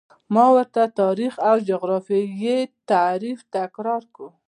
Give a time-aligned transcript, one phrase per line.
[0.33, 2.57] ما ورته د تاریخ او جغرافیې
[2.91, 4.27] تعریف تکرار کړ.